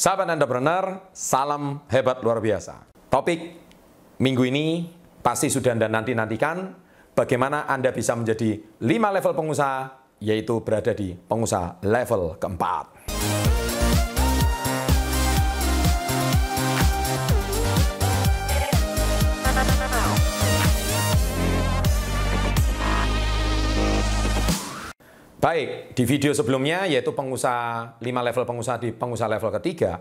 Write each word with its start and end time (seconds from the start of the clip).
Sahabat 0.00 0.32
entrepreneur, 0.32 1.12
salam 1.12 1.84
hebat 1.92 2.24
luar 2.24 2.40
biasa. 2.40 2.88
Topik 3.12 3.36
minggu 4.16 4.48
ini 4.48 4.88
pasti 5.20 5.52
sudah 5.52 5.76
Anda 5.76 5.92
nanti-nantikan 5.92 6.72
bagaimana 7.12 7.68
Anda 7.68 7.92
bisa 7.92 8.16
menjadi 8.16 8.80
5 8.80 8.80
level 8.88 9.32
pengusaha, 9.36 10.00
yaitu 10.24 10.64
berada 10.64 10.96
di 10.96 11.12
pengusaha 11.12 11.84
level 11.84 12.40
keempat. 12.40 12.99
Baik, 25.40 25.96
di 25.96 26.04
video 26.04 26.36
sebelumnya 26.36 26.84
yaitu 26.84 27.16
pengusaha 27.16 27.96
5 27.96 28.04
level 28.04 28.44
pengusaha 28.44 28.76
di 28.76 28.92
pengusaha 28.92 29.24
level 29.24 29.48
ketiga, 29.56 29.96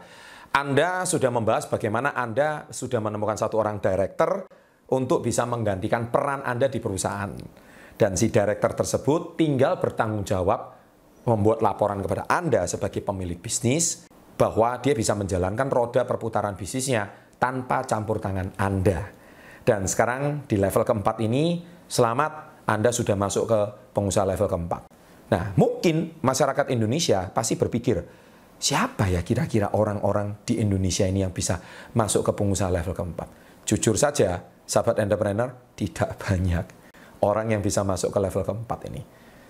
Anda 0.51 1.07
sudah 1.07 1.31
membahas 1.31 1.63
bagaimana 1.71 2.11
Anda 2.11 2.67
sudah 2.67 2.99
menemukan 2.99 3.39
satu 3.39 3.55
orang 3.55 3.79
director 3.79 4.51
untuk 4.91 5.23
bisa 5.23 5.47
menggantikan 5.47 6.11
peran 6.11 6.43
Anda 6.43 6.67
di 6.67 6.83
perusahaan. 6.83 7.31
Dan 7.95 8.19
si 8.19 8.27
director 8.27 8.83
tersebut 8.83 9.39
tinggal 9.39 9.79
bertanggung 9.79 10.27
jawab 10.27 10.75
membuat 11.23 11.63
laporan 11.63 12.03
kepada 12.03 12.27
Anda 12.27 12.67
sebagai 12.67 12.99
pemilik 12.99 13.39
bisnis 13.39 14.11
bahwa 14.35 14.75
dia 14.83 14.91
bisa 14.91 15.15
menjalankan 15.15 15.71
roda 15.71 16.03
perputaran 16.03 16.59
bisnisnya 16.59 17.07
tanpa 17.39 17.87
campur 17.87 18.19
tangan 18.19 18.59
Anda. 18.59 19.07
Dan 19.63 19.87
sekarang 19.87 20.51
di 20.51 20.59
level 20.59 20.83
keempat 20.83 21.23
ini, 21.23 21.63
selamat 21.87 22.67
Anda 22.67 22.91
sudah 22.91 23.15
masuk 23.15 23.47
ke 23.47 23.59
pengusaha 23.95 24.27
level 24.27 24.51
keempat. 24.51 24.98
Nah, 25.29 25.53
mungkin 25.53 26.17
masyarakat 26.25 26.73
Indonesia 26.73 27.29
pasti 27.29 27.53
berpikir, 27.53 28.01
siapa 28.57 29.05
ya 29.13 29.21
kira-kira 29.21 29.77
orang-orang 29.77 30.41
di 30.41 30.57
Indonesia 30.57 31.05
ini 31.05 31.21
yang 31.21 31.33
bisa 31.33 31.61
masuk 31.93 32.25
ke 32.25 32.31
pengusaha 32.33 32.73
level 32.73 32.97
keempat? 32.97 33.29
Jujur 33.69 33.93
saja, 33.93 34.41
sahabat 34.65 34.97
entrepreneur, 35.05 35.53
tidak 35.77 36.17
banyak 36.25 36.65
orang 37.21 37.53
yang 37.53 37.61
bisa 37.61 37.85
masuk 37.85 38.09
ke 38.09 38.19
level 38.19 38.41
keempat 38.41 38.79
ini. 38.89 39.01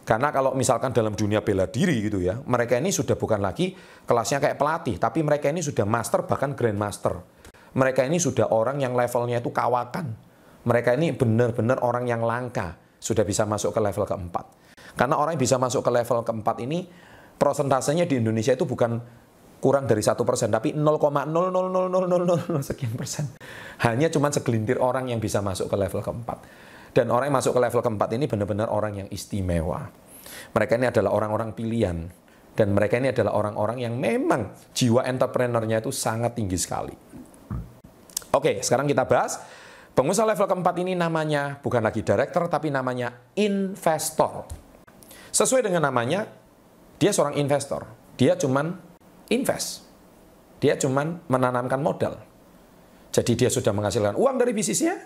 Karena 0.04 0.34
kalau 0.34 0.58
misalkan 0.58 0.90
dalam 0.90 1.14
dunia 1.14 1.46
bela 1.46 1.70
diri 1.70 2.02
gitu 2.02 2.18
ya, 2.18 2.42
mereka 2.50 2.82
ini 2.82 2.90
sudah 2.90 3.14
bukan 3.14 3.40
lagi 3.40 3.78
kelasnya 4.10 4.42
kayak 4.42 4.58
pelatih, 4.58 4.98
tapi 4.98 5.22
mereka 5.22 5.54
ini 5.54 5.62
sudah 5.62 5.86
master 5.86 6.26
bahkan 6.26 6.58
grandmaster. 6.58 7.14
Mereka 7.78 8.10
ini 8.10 8.18
sudah 8.18 8.50
orang 8.50 8.82
yang 8.82 8.98
levelnya 8.98 9.38
itu 9.38 9.54
kawakan. 9.54 10.18
Mereka 10.66 10.98
ini 10.98 11.14
benar-benar 11.14 11.86
orang 11.86 12.10
yang 12.10 12.26
langka, 12.26 12.74
sudah 12.98 13.22
bisa 13.22 13.46
masuk 13.46 13.70
ke 13.70 13.80
level 13.80 14.10
keempat. 14.10 14.59
Karena 15.00 15.16
orang 15.16 15.40
yang 15.40 15.44
bisa 15.48 15.56
masuk 15.56 15.80
ke 15.80 15.92
level 15.96 16.28
keempat 16.28 16.60
ini, 16.60 16.84
prosentasenya 17.40 18.04
di 18.04 18.20
Indonesia 18.20 18.52
itu 18.52 18.68
bukan 18.68 19.00
kurang 19.64 19.88
dari 19.88 20.04
satu 20.04 20.28
persen, 20.28 20.52
tapi 20.52 20.76
0,0000000 20.76 22.60
sekian 22.60 23.00
persen. 23.00 23.32
Hanya 23.88 24.12
cuma 24.12 24.28
segelintir 24.28 24.76
orang 24.84 25.08
yang 25.08 25.24
bisa 25.24 25.40
masuk 25.40 25.72
ke 25.72 25.76
level 25.80 26.04
keempat. 26.04 26.44
Dan 26.92 27.16
orang 27.16 27.32
yang 27.32 27.40
masuk 27.40 27.56
ke 27.56 27.62
level 27.64 27.80
keempat 27.80 28.12
ini 28.20 28.28
benar-benar 28.28 28.68
orang 28.68 29.00
yang 29.00 29.08
istimewa. 29.08 29.88
Mereka 30.52 30.76
ini 30.76 30.92
adalah 30.92 31.16
orang-orang 31.16 31.56
pilihan. 31.56 32.12
Dan 32.52 32.76
mereka 32.76 33.00
ini 33.00 33.16
adalah 33.16 33.40
orang-orang 33.40 33.80
yang 33.80 33.96
memang 33.96 34.52
jiwa 34.76 35.08
entrepreneurnya 35.08 35.80
itu 35.80 35.96
sangat 35.96 36.36
tinggi 36.36 36.60
sekali. 36.60 36.92
Oke, 38.36 38.60
sekarang 38.60 38.84
kita 38.84 39.08
bahas. 39.08 39.40
Pengusaha 39.96 40.28
level 40.28 40.44
keempat 40.44 40.76
ini 40.84 40.92
namanya 40.92 41.56
bukan 41.64 41.80
lagi 41.80 42.04
director, 42.04 42.52
tapi 42.52 42.68
namanya 42.68 43.32
investor. 43.40 44.44
Sesuai 45.40 45.64
dengan 45.64 45.88
namanya, 45.88 46.28
dia 47.00 47.16
seorang 47.16 47.40
investor. 47.40 47.88
Dia 48.20 48.36
cuman 48.36 48.76
invest. 49.32 49.88
Dia 50.60 50.76
cuman 50.76 51.24
menanamkan 51.32 51.80
modal. 51.80 52.20
Jadi 53.16 53.40
dia 53.40 53.48
sudah 53.48 53.72
menghasilkan 53.72 54.20
uang 54.20 54.36
dari 54.36 54.52
bisnisnya. 54.52 55.00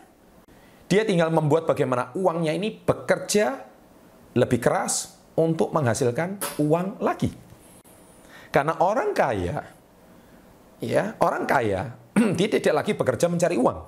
Dia 0.90 1.06
tinggal 1.06 1.30
membuat 1.30 1.70
bagaimana 1.70 2.10
uangnya 2.18 2.50
ini 2.50 2.74
bekerja 2.74 3.62
lebih 4.34 4.58
keras 4.58 5.22
untuk 5.38 5.70
menghasilkan 5.70 6.42
uang 6.66 6.98
lagi. 7.06 7.30
Karena 8.50 8.82
orang 8.82 9.14
kaya, 9.14 9.62
ya 10.82 11.14
orang 11.22 11.46
kaya, 11.46 11.94
dia 12.34 12.48
tidak 12.58 12.74
lagi 12.82 12.98
bekerja 12.98 13.30
mencari 13.30 13.54
uang. 13.54 13.80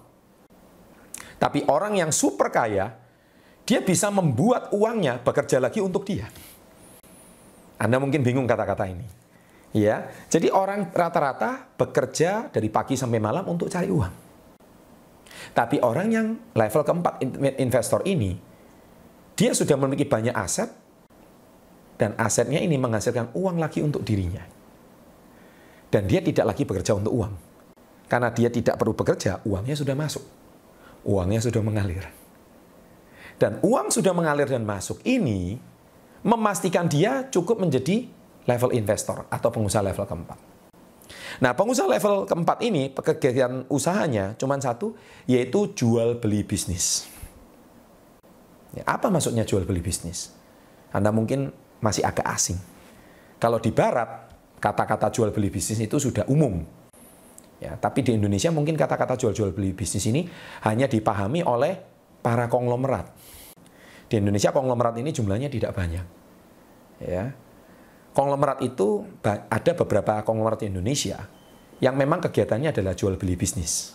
Tapi 1.42 1.66
orang 1.74 1.98
yang 1.98 2.14
super 2.14 2.54
kaya, 2.54 3.05
dia 3.66 3.82
bisa 3.82 4.14
membuat 4.14 4.70
uangnya 4.70 5.18
bekerja 5.20 5.58
lagi 5.58 5.82
untuk 5.82 6.06
dia. 6.06 6.30
Anda 7.82 7.98
mungkin 7.98 8.22
bingung 8.22 8.46
kata-kata 8.46 8.86
ini. 8.88 9.06
Ya, 9.76 10.08
jadi 10.32 10.56
orang 10.56 10.88
rata-rata 10.96 11.68
bekerja 11.76 12.48
dari 12.48 12.72
pagi 12.72 12.96
sampai 12.96 13.20
malam 13.20 13.44
untuk 13.44 13.68
cari 13.68 13.92
uang. 13.92 14.14
Tapi 15.52 15.84
orang 15.84 16.08
yang 16.08 16.28
level 16.56 16.84
keempat 16.88 17.20
investor 17.60 18.00
ini, 18.08 18.40
dia 19.36 19.52
sudah 19.52 19.76
memiliki 19.76 20.08
banyak 20.08 20.32
aset, 20.32 20.72
dan 22.00 22.16
asetnya 22.16 22.64
ini 22.64 22.80
menghasilkan 22.80 23.36
uang 23.36 23.60
lagi 23.60 23.84
untuk 23.84 24.08
dirinya. 24.08 24.48
Dan 25.92 26.08
dia 26.08 26.24
tidak 26.24 26.56
lagi 26.56 26.64
bekerja 26.64 26.96
untuk 26.96 27.12
uang. 27.12 27.34
Karena 28.08 28.32
dia 28.32 28.48
tidak 28.48 28.80
perlu 28.80 28.96
bekerja, 28.96 29.44
uangnya 29.44 29.76
sudah 29.76 29.96
masuk. 29.96 30.24
Uangnya 31.04 31.44
sudah 31.44 31.60
mengalir. 31.60 32.25
Dan 33.36 33.60
uang 33.60 33.92
sudah 33.92 34.16
mengalir 34.16 34.48
dan 34.48 34.64
masuk 34.64 35.04
ini 35.04 35.60
memastikan 36.24 36.88
dia 36.88 37.28
cukup 37.28 37.60
menjadi 37.60 38.08
level 38.48 38.72
investor 38.72 39.28
atau 39.28 39.50
pengusaha 39.52 39.84
level 39.84 40.08
keempat. 40.08 40.40
Nah, 41.44 41.52
pengusaha 41.52 41.86
level 41.86 42.24
keempat 42.26 42.64
ini 42.64 42.88
pekerjaan 42.90 43.68
usahanya 43.68 44.40
cuma 44.40 44.56
satu, 44.58 44.96
yaitu 45.28 45.76
jual 45.76 46.18
beli 46.18 46.48
bisnis. 46.48 47.12
Ya, 48.72 48.88
apa 48.88 49.12
maksudnya 49.12 49.44
jual 49.44 49.68
beli 49.68 49.84
bisnis? 49.84 50.32
Anda 50.96 51.12
mungkin 51.12 51.52
masih 51.84 52.08
agak 52.08 52.28
asing. 52.32 52.60
Kalau 53.36 53.60
di 53.60 53.76
Barat, 53.76 54.32
kata-kata 54.64 55.12
jual 55.12 55.36
beli 55.36 55.52
bisnis 55.52 55.78
itu 55.84 56.00
sudah 56.00 56.24
umum. 56.32 56.64
Ya, 57.60 57.76
tapi 57.80 58.04
di 58.04 58.16
Indonesia 58.16 58.52
mungkin 58.52 58.76
kata-kata 58.76 59.16
jual-jual 59.16 59.56
beli 59.56 59.72
bisnis 59.72 60.04
ini 60.08 60.28
hanya 60.68 60.92
dipahami 60.92 61.44
oleh 61.44 61.95
para 62.26 62.50
konglomerat. 62.50 63.14
Di 64.10 64.18
Indonesia 64.18 64.50
konglomerat 64.50 64.98
ini 64.98 65.14
jumlahnya 65.14 65.46
tidak 65.54 65.78
banyak. 65.78 66.06
Ya. 67.06 67.38
Konglomerat 68.18 68.66
itu 68.66 69.06
ada 69.26 69.72
beberapa 69.78 70.26
konglomerat 70.26 70.66
di 70.66 70.74
Indonesia 70.74 71.22
yang 71.78 71.94
memang 71.94 72.26
kegiatannya 72.26 72.74
adalah 72.74 72.98
jual 72.98 73.14
beli 73.22 73.38
bisnis. 73.38 73.94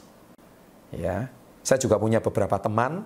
Ya. 0.94 1.26
Saya 1.66 1.82
juga 1.82 1.98
punya 1.98 2.22
beberapa 2.22 2.54
teman 2.62 3.02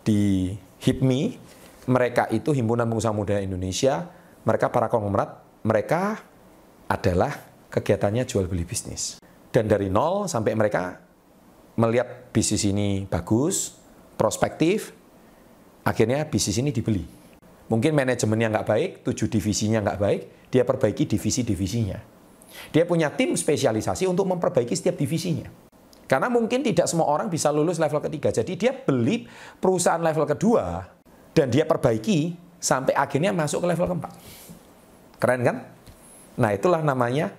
di 0.00 0.56
HIPMI, 0.80 1.36
mereka 1.84 2.32
itu 2.32 2.56
himpunan 2.56 2.88
pengusaha 2.88 3.12
muda 3.12 3.44
Indonesia, 3.44 4.08
mereka 4.48 4.72
para 4.72 4.88
konglomerat, 4.88 5.60
mereka 5.64 6.24
adalah 6.88 7.32
kegiatannya 7.68 8.24
jual 8.24 8.48
beli 8.48 8.64
bisnis. 8.64 9.20
Dan 9.52 9.68
dari 9.68 9.92
nol 9.92 10.24
sampai 10.28 10.52
mereka 10.56 11.00
melihat 11.80 12.32
bisnis 12.34 12.64
ini 12.68 13.06
bagus, 13.08 13.83
prospektif, 14.14 14.94
akhirnya 15.84 16.26
bisnis 16.26 16.58
ini 16.58 16.70
dibeli. 16.70 17.04
Mungkin 17.68 17.96
manajemennya 17.96 18.60
nggak 18.60 18.66
baik, 18.68 18.90
tujuh 19.08 19.28
divisinya 19.28 19.80
nggak 19.80 19.98
baik, 20.00 20.22
dia 20.52 20.62
perbaiki 20.62 21.08
divisi-divisinya. 21.08 21.98
Dia 22.70 22.84
punya 22.86 23.10
tim 23.10 23.34
spesialisasi 23.34 24.06
untuk 24.06 24.30
memperbaiki 24.30 24.74
setiap 24.76 24.94
divisinya. 25.00 25.50
Karena 26.04 26.28
mungkin 26.28 26.60
tidak 26.60 26.84
semua 26.84 27.08
orang 27.08 27.32
bisa 27.32 27.48
lulus 27.48 27.80
level 27.80 27.98
ketiga. 28.04 28.28
Jadi 28.28 28.52
dia 28.60 28.76
beli 28.76 29.24
perusahaan 29.58 30.00
level 30.00 30.28
kedua 30.28 30.84
dan 31.32 31.48
dia 31.48 31.64
perbaiki 31.64 32.36
sampai 32.60 32.92
akhirnya 32.92 33.32
masuk 33.32 33.64
ke 33.64 33.66
level 33.72 33.86
keempat. 33.96 34.12
Keren 35.18 35.40
kan? 35.40 35.56
Nah 36.36 36.50
itulah 36.52 36.84
namanya 36.84 37.32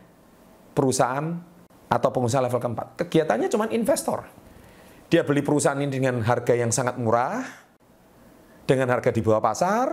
perusahaan 0.74 1.38
atau 1.86 2.10
pengusaha 2.10 2.42
level 2.42 2.60
keempat. 2.60 2.88
Kegiatannya 3.06 3.48
cuma 3.48 3.70
investor. 3.70 4.26
Dia 5.06 5.22
beli 5.22 5.46
perusahaan 5.46 5.78
ini 5.78 5.92
dengan 5.94 6.18
harga 6.26 6.58
yang 6.58 6.74
sangat 6.74 6.98
murah, 6.98 7.46
dengan 8.66 8.90
harga 8.90 9.14
di 9.14 9.22
bawah 9.22 9.42
pasar. 9.42 9.88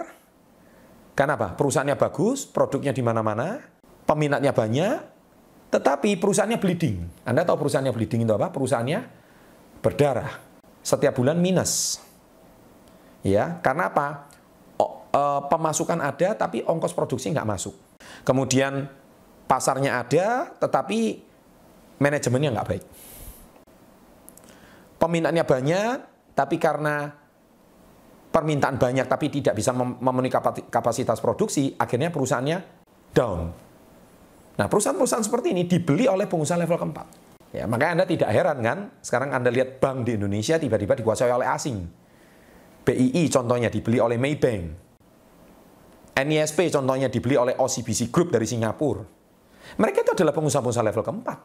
Kenapa? 1.12 1.52
Perusahaannya 1.52 2.00
bagus, 2.00 2.48
produknya 2.48 2.96
di 2.96 3.04
mana-mana, 3.04 3.60
peminatnya 4.08 4.56
banyak, 4.56 4.96
tetapi 5.68 6.16
perusahaannya 6.16 6.56
bleeding. 6.56 7.28
Anda 7.28 7.44
tahu 7.44 7.68
perusahaannya 7.68 7.92
bleeding 7.92 8.24
itu 8.24 8.32
apa? 8.32 8.48
Perusahaannya 8.48 9.00
berdarah. 9.84 10.32
Setiap 10.80 11.12
bulan 11.12 11.36
minus. 11.36 12.00
Ya, 13.20 13.60
karena 13.60 13.92
apa? 13.92 14.32
E, 15.12 15.22
pemasukan 15.52 16.00
ada, 16.00 16.32
tapi 16.32 16.64
ongkos 16.64 16.96
produksi 16.96 17.28
nggak 17.28 17.44
masuk. 17.44 17.76
Kemudian 18.24 18.88
pasarnya 19.44 20.00
ada, 20.00 20.56
tetapi 20.56 21.20
manajemennya 22.00 22.56
nggak 22.56 22.68
baik 22.72 22.84
peminatnya 25.02 25.42
banyak, 25.42 25.94
tapi 26.38 26.62
karena 26.62 27.10
permintaan 28.30 28.78
banyak 28.78 29.10
tapi 29.10 29.26
tidak 29.34 29.58
bisa 29.58 29.74
memenuhi 29.74 30.30
kapasitas 30.70 31.18
produksi, 31.18 31.74
akhirnya 31.74 32.14
perusahaannya 32.14 32.58
down. 33.10 33.50
Nah, 34.52 34.66
perusahaan-perusahaan 34.70 35.26
seperti 35.26 35.50
ini 35.50 35.66
dibeli 35.66 36.06
oleh 36.06 36.30
pengusaha 36.30 36.54
level 36.54 36.78
keempat. 36.78 37.06
Ya, 37.52 37.66
makanya 37.68 38.00
Anda 38.00 38.06
tidak 38.08 38.30
heran 38.32 38.58
kan, 38.64 38.78
sekarang 39.02 39.34
Anda 39.34 39.50
lihat 39.52 39.82
bank 39.82 40.08
di 40.08 40.16
Indonesia 40.16 40.56
tiba-tiba 40.56 40.96
dikuasai 40.96 41.28
oleh 41.28 41.50
asing. 41.50 41.82
BII 42.86 43.22
contohnya 43.28 43.68
dibeli 43.68 43.98
oleh 43.98 44.16
Maybank. 44.16 44.64
NISP 46.12 46.72
contohnya 46.72 47.10
dibeli 47.10 47.36
oleh 47.36 47.58
OCBC 47.58 48.08
Group 48.08 48.32
dari 48.32 48.46
Singapura. 48.46 49.02
Mereka 49.76 50.04
itu 50.04 50.12
adalah 50.16 50.32
pengusaha-pengusaha 50.36 50.84
level 50.84 51.04
keempat. 51.04 51.38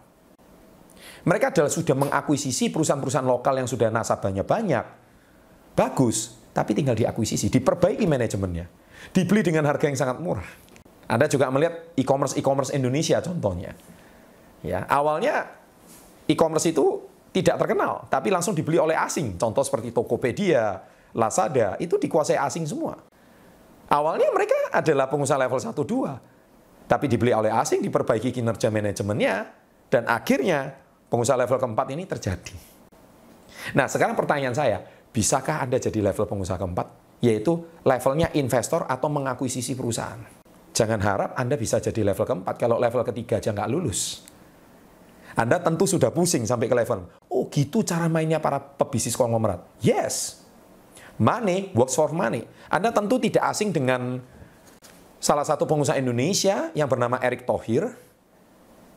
Mereka 1.25 1.55
adalah 1.55 1.71
sudah 1.71 1.95
mengakuisisi 1.97 2.69
perusahaan-perusahaan 2.69 3.25
lokal 3.25 3.57
yang 3.63 3.69
sudah 3.69 3.89
nasabahnya 3.89 4.45
banyak. 4.45 4.85
Bagus, 5.73 6.37
tapi 6.53 6.73
tinggal 6.73 6.97
diakuisisi, 6.97 7.49
diperbaiki 7.53 8.05
manajemennya. 8.05 8.65
Dibeli 9.13 9.45
dengan 9.45 9.65
harga 9.69 9.85
yang 9.85 9.97
sangat 9.97 10.17
murah. 10.17 10.45
Anda 11.07 11.31
juga 11.31 11.47
melihat 11.47 11.95
e-commerce 11.95 12.35
e-commerce 12.35 12.75
Indonesia 12.75 13.21
contohnya. 13.23 13.71
Ya, 14.65 14.83
awalnya 14.89 15.47
e-commerce 16.27 16.67
itu 16.67 17.07
tidak 17.31 17.61
terkenal, 17.61 18.09
tapi 18.09 18.33
langsung 18.33 18.57
dibeli 18.57 18.81
oleh 18.81 18.97
asing. 18.97 19.37
Contoh 19.37 19.61
seperti 19.61 19.93
Tokopedia, 19.93 20.81
Lazada, 21.13 21.77
itu 21.77 21.95
dikuasai 22.01 22.35
asing 22.35 22.65
semua. 22.65 22.97
Awalnya 23.87 24.27
mereka 24.35 24.57
adalah 24.73 25.07
pengusaha 25.07 25.39
level 25.39 25.61
1 25.61 25.71
2, 25.71 26.91
tapi 26.91 27.05
dibeli 27.07 27.31
oleh 27.31 27.53
asing, 27.53 27.79
diperbaiki 27.85 28.35
kinerja 28.35 28.67
manajemennya 28.67 29.35
dan 29.87 30.03
akhirnya 30.11 30.75
pengusaha 31.07 31.38
level 31.39 31.57
keempat 31.59 31.88
ini 31.95 32.04
terjadi. 32.06 32.56
Nah, 33.75 33.88
sekarang 33.89 34.15
pertanyaan 34.15 34.56
saya, 34.56 34.77
bisakah 35.12 35.63
Anda 35.63 35.81
jadi 35.81 36.00
level 36.00 36.25
pengusaha 36.27 36.59
keempat? 36.59 36.88
Yaitu 37.24 37.81
levelnya 37.81 38.30
investor 38.38 38.86
atau 38.86 39.09
mengakuisisi 39.09 39.74
perusahaan. 39.74 40.21
Jangan 40.71 41.01
harap 41.01 41.30
Anda 41.33 41.57
bisa 41.57 41.81
jadi 41.81 42.06
level 42.06 42.24
keempat 42.24 42.56
kalau 42.62 42.77
level 42.77 43.01
ketiga 43.07 43.42
aja 43.42 43.50
nggak 43.50 43.69
lulus. 43.74 44.21
Anda 45.33 45.62
tentu 45.62 45.86
sudah 45.86 46.09
pusing 46.13 46.45
sampai 46.45 46.65
ke 46.69 46.74
level, 46.74 47.10
oh 47.30 47.45
gitu 47.50 47.86
cara 47.86 48.10
mainnya 48.10 48.42
para 48.42 48.57
pebisnis 48.57 49.13
konglomerat. 49.13 49.62
Yes, 49.86 50.48
Money 51.18 51.74
works 51.74 51.98
for 51.98 52.13
money. 52.13 52.45
Anda 52.69 52.94
tentu 52.94 53.18
tidak 53.18 53.42
asing 53.50 53.74
dengan 53.74 54.21
salah 55.18 55.42
satu 55.42 55.65
pengusaha 55.65 55.98
Indonesia 55.98 56.69
yang 56.77 56.86
bernama 56.86 57.18
Erick 57.25 57.50
Thohir 57.50 57.89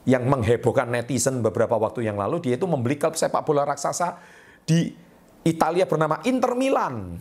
yang 0.09 0.25
menghebohkan 0.25 0.89
netizen 0.89 1.45
beberapa 1.45 1.77
waktu 1.77 2.09
yang 2.09 2.17
lalu. 2.17 2.41
Dia 2.41 2.55
itu 2.57 2.65
membeli 2.65 2.97
klub 2.97 3.17
sepak 3.17 3.45
bola 3.45 3.69
raksasa 3.69 4.17
di 4.65 4.93
Italia 5.45 5.85
bernama 5.85 6.21
Inter 6.25 6.53
Milan. 6.57 7.21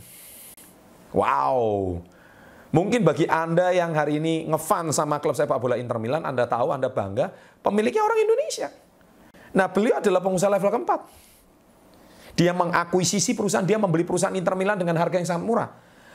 Wow. 1.12 1.98
Mungkin 2.70 3.02
bagi 3.02 3.26
Anda 3.26 3.74
yang 3.74 3.98
hari 3.98 4.22
ini 4.22 4.46
ngefan 4.46 4.94
sama 4.94 5.18
klub 5.18 5.34
sepak 5.34 5.58
bola 5.58 5.74
Inter 5.76 5.98
Milan, 5.98 6.22
Anda 6.22 6.46
tahu, 6.46 6.70
Anda 6.70 6.94
bangga, 6.94 7.34
pemiliknya 7.66 8.06
orang 8.06 8.20
Indonesia. 8.22 8.70
Nah, 9.50 9.66
beliau 9.66 9.98
adalah 9.98 10.22
pengusaha 10.22 10.54
level 10.54 10.70
keempat. 10.70 11.02
Dia 12.38 12.54
mengakuisisi 12.54 13.34
perusahaan, 13.34 13.66
dia 13.66 13.82
membeli 13.82 14.06
perusahaan 14.06 14.32
Inter 14.38 14.54
Milan 14.54 14.78
dengan 14.78 14.96
harga 15.02 15.18
yang 15.18 15.28
sangat 15.28 15.44
murah. 15.44 15.70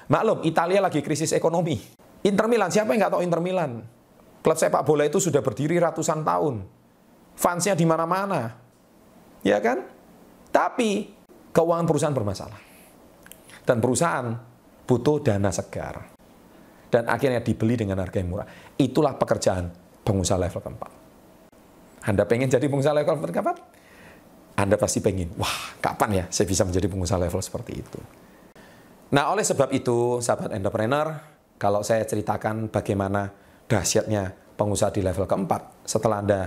Maklum, 0.06 0.46
Italia 0.46 0.78
lagi 0.78 1.02
krisis 1.02 1.34
ekonomi. 1.34 1.76
Inter 2.24 2.46
Milan, 2.46 2.70
siapa 2.70 2.94
yang 2.94 3.04
nggak 3.04 3.12
tahu 3.18 3.22
Inter 3.26 3.42
Milan? 3.42 3.84
Klub 4.44 4.60
sepak 4.60 4.84
bola 4.84 5.08
itu 5.08 5.16
sudah 5.16 5.40
berdiri 5.40 5.80
ratusan 5.80 6.20
tahun. 6.20 6.60
Fansnya 7.32 7.72
di 7.72 7.88
mana-mana. 7.88 8.52
Ya 9.40 9.56
kan? 9.56 9.88
Tapi 10.52 11.08
keuangan 11.48 11.88
perusahaan 11.88 12.12
bermasalah. 12.12 12.60
Dan 13.64 13.80
perusahaan 13.80 14.36
butuh 14.84 15.24
dana 15.24 15.48
segar. 15.48 16.12
Dan 16.92 17.08
akhirnya 17.08 17.40
dibeli 17.40 17.80
dengan 17.80 18.04
harga 18.04 18.20
yang 18.20 18.28
murah. 18.28 18.44
Itulah 18.76 19.16
pekerjaan 19.16 19.72
pengusaha 20.04 20.36
level 20.36 20.60
keempat. 20.60 20.92
Anda 22.04 22.28
pengen 22.28 22.52
jadi 22.52 22.68
pengusaha 22.68 22.92
level 22.92 23.16
keempat? 23.24 23.56
Anda 24.60 24.76
pasti 24.78 25.00
pengen, 25.02 25.34
wah 25.40 25.74
kapan 25.82 26.10
ya 26.22 26.24
saya 26.30 26.46
bisa 26.46 26.62
menjadi 26.62 26.86
pengusaha 26.86 27.18
level 27.18 27.40
seperti 27.42 27.72
itu. 27.80 27.98
Nah 29.10 29.32
oleh 29.32 29.42
sebab 29.42 29.72
itu, 29.74 30.20
sahabat 30.22 30.54
entrepreneur, 30.54 31.16
kalau 31.58 31.82
saya 31.82 32.06
ceritakan 32.06 32.70
bagaimana 32.70 33.43
dahsyatnya 33.64 34.34
pengusaha 34.54 34.94
di 34.94 35.02
level 35.02 35.26
keempat, 35.26 35.86
setelah 35.88 36.20
Anda 36.20 36.40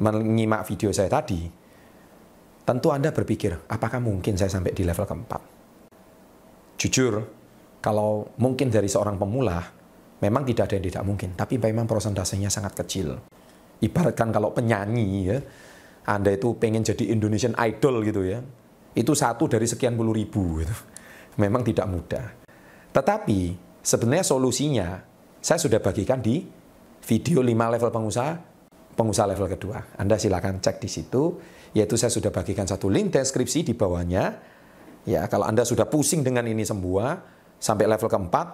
menyimak 0.00 0.64
video 0.68 0.94
saya 0.94 1.10
tadi, 1.10 1.50
tentu 2.64 2.88
Anda 2.94 3.10
berpikir, 3.10 3.66
apakah 3.68 3.98
mungkin 3.98 4.38
saya 4.38 4.52
sampai 4.52 4.72
di 4.72 4.86
level 4.86 5.04
keempat? 5.04 5.42
Jujur, 6.80 7.26
kalau 7.84 8.32
mungkin 8.40 8.72
dari 8.72 8.88
seorang 8.88 9.20
pemula, 9.20 9.60
memang 10.20 10.44
tidak 10.48 10.70
ada 10.70 10.74
yang 10.80 10.86
tidak 10.88 11.04
mungkin, 11.04 11.28
tapi 11.36 11.60
memang 11.60 11.88
prosentasenya 11.88 12.48
sangat 12.48 12.76
kecil. 12.76 13.20
Ibaratkan 13.80 14.28
kalau 14.32 14.52
penyanyi 14.52 15.08
ya, 15.24 15.38
anda 16.08 16.32
itu 16.32 16.56
pengen 16.56 16.84
jadi 16.84 17.12
Indonesian 17.12 17.56
Idol 17.56 18.04
gitu 18.04 18.24
ya, 18.24 18.40
itu 18.96 19.12
satu 19.12 19.48
dari 19.48 19.64
sekian 19.68 19.96
puluh 19.96 20.12
ribu 20.12 20.60
gitu. 20.60 20.76
Memang 21.40 21.64
tidak 21.64 21.86
mudah. 21.88 22.26
Tetapi 22.92 23.56
sebenarnya 23.80 24.26
solusinya 24.26 24.88
saya 25.40 25.56
sudah 25.56 25.80
bagikan 25.80 26.20
di 26.20 26.44
video 27.00 27.40
5 27.40 27.48
level 27.48 27.90
pengusaha, 27.90 28.32
pengusaha 28.92 29.26
level 29.32 29.48
kedua. 29.48 29.96
Anda 29.96 30.20
silakan 30.20 30.60
cek 30.60 30.84
di 30.84 30.88
situ, 30.92 31.40
yaitu 31.72 31.96
saya 31.96 32.12
sudah 32.12 32.28
bagikan 32.28 32.68
satu 32.68 32.92
link 32.92 33.16
deskripsi 33.16 33.64
di 33.64 33.72
bawahnya. 33.72 34.36
Ya, 35.08 35.24
kalau 35.32 35.48
Anda 35.48 35.64
sudah 35.64 35.88
pusing 35.88 36.20
dengan 36.20 36.44
ini 36.44 36.60
semua 36.68 37.24
sampai 37.56 37.88
level 37.88 38.12
keempat, 38.12 38.46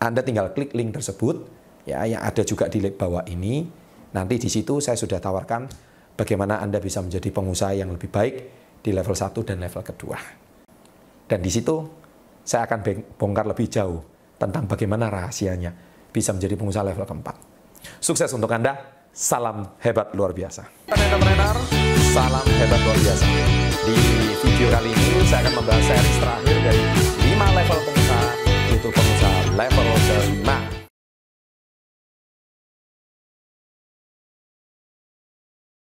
Anda 0.00 0.24
tinggal 0.24 0.56
klik 0.56 0.72
link 0.72 0.96
tersebut 0.96 1.44
ya 1.84 2.08
yang 2.08 2.24
ada 2.24 2.40
juga 2.40 2.72
di 2.72 2.80
bawah 2.88 3.20
ini. 3.28 3.68
Nanti 4.16 4.40
di 4.40 4.48
situ 4.48 4.80
saya 4.80 4.96
sudah 4.96 5.20
tawarkan 5.20 5.68
bagaimana 6.16 6.64
Anda 6.64 6.80
bisa 6.80 7.04
menjadi 7.04 7.28
pengusaha 7.28 7.76
yang 7.76 7.92
lebih 7.92 8.08
baik 8.08 8.34
di 8.80 8.96
level 8.96 9.12
1 9.12 9.44
dan 9.44 9.60
level 9.60 9.82
kedua. 9.84 10.16
Dan 11.28 11.44
di 11.44 11.52
situ 11.52 11.84
saya 12.48 12.64
akan 12.64 12.80
bongkar 13.20 13.44
lebih 13.44 13.68
jauh 13.68 14.00
tentang 14.40 14.64
bagaimana 14.64 15.12
rahasianya 15.12 15.89
bisa 16.10 16.34
menjadi 16.34 16.54
pengusaha 16.58 16.84
level 16.86 17.06
keempat. 17.06 17.36
Sukses 18.02 18.30
untuk 18.34 18.50
Anda, 18.50 18.76
salam 19.10 19.78
hebat 19.82 20.12
luar 20.14 20.34
biasa. 20.34 20.66
Salam 22.10 22.46
hebat 22.46 22.80
luar 22.82 22.98
biasa. 22.98 23.24
Di 23.80 23.96
video 24.44 24.68
kali 24.70 24.90
ini 24.92 25.24
saya 25.26 25.46
akan 25.48 25.54
membahas 25.62 25.84
seri 25.88 26.12
terakhir 26.20 26.56
dari 26.62 26.82
5 27.32 27.58
level 27.58 27.78
pengusaha, 27.86 28.30
yaitu 28.70 28.88
pengusaha 28.92 29.38
level 29.56 29.86
5. 30.46 30.69